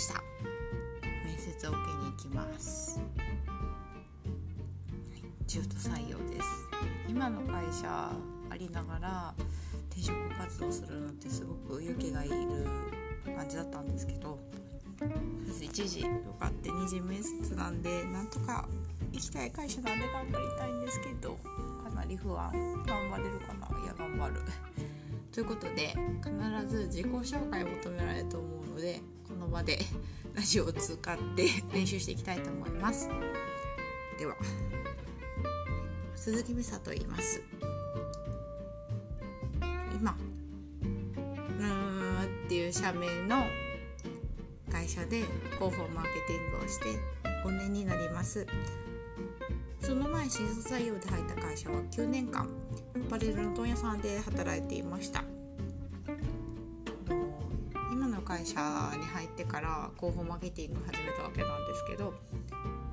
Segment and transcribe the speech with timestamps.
[0.00, 0.22] した。
[1.26, 2.98] 面接を受けに行きます。
[5.46, 6.46] 中途採用です。
[7.06, 8.10] 今の会社
[8.48, 9.34] ありながら
[9.90, 12.34] 転職活動するのってすごく勇気がいる
[13.36, 14.38] 感じだったんですけど
[15.00, 18.66] 1時とかって2時面接なんでなんとか
[19.12, 21.36] 行きたい会社なんで頑張りたいんですけど
[21.84, 22.50] かなり不安。
[22.86, 23.68] 頑張れるかな？
[23.84, 24.40] いや頑張る。
[25.32, 25.94] ということで
[26.24, 29.78] 必ず自己紹介を求められると思うのでこの場で
[30.34, 33.08] ラジオを使って 練習していきたいと思います。
[34.18, 34.36] では
[36.14, 37.42] 鈴木美沙と言います。
[39.94, 40.16] 今
[40.82, 43.44] うーんっていう社名の
[44.70, 45.24] 会社で
[45.58, 46.98] 広報マーケティングをして
[47.44, 48.46] 5年になります。
[49.80, 52.48] その前新卒採用で入った会社は9年間
[53.10, 55.24] パレルの問屋さんで働いていました。
[57.92, 58.60] 今の会社
[58.96, 62.14] に入ってから広報マーケティング始めたわけなんですけど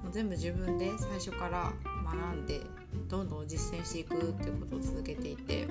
[0.10, 1.72] 全部自分で最初から
[2.04, 2.62] 学んで
[3.08, 5.68] どんどん実践していくっていうことを続けていて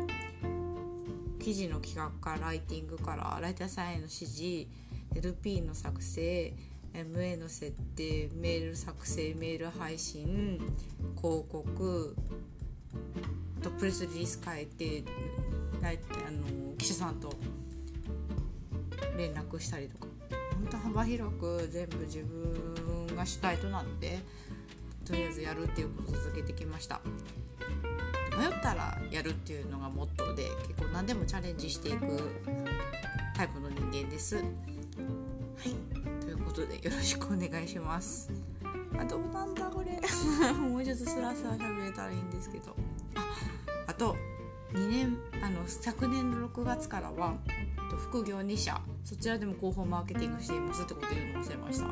[1.41, 4.69] 記事の企画からライティングからライターさんへの指示
[5.17, 6.55] LP の作成
[6.95, 10.61] MA の設定メール作成メール配信
[11.21, 12.15] 広告
[13.63, 15.05] とプレスリリース変えて
[15.83, 17.33] あの記者さんと
[19.17, 20.07] 連絡したりとか。
[20.57, 24.19] 本当幅広く全部自分が主体となって
[25.05, 27.01] とりあえずやるっていうことを続けてきました。
[28.37, 32.21] 迷ったらやるっていうのがモットーで結構何でもチャレンジしていく
[33.35, 34.37] タイプの人間です。
[34.37, 34.45] はい。
[36.21, 38.31] ということでよろしくお願いします。
[38.99, 40.01] あどうなんだこれ。
[40.59, 42.77] もうちょっとスラスラ喋れたらいいんですけど。
[43.15, 43.27] あ
[43.89, 44.17] あと
[44.73, 47.35] 2年あの昨年の6月からは
[48.11, 51.87] 副業2社そちらでも広報マーケティングしていますってこと言うの忘れました。
[51.87, 51.91] う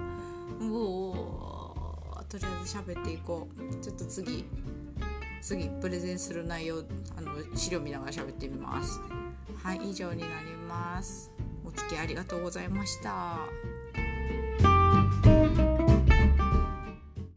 [0.73, 3.77] おとりあえず喋っていこう。
[3.77, 4.45] ちょっと次
[5.41, 6.83] 次プレゼンする内容
[7.17, 9.01] あの資料見ながら喋ってみます。
[9.63, 11.31] はい以上になります。
[11.65, 13.39] お付き合いありがとうございました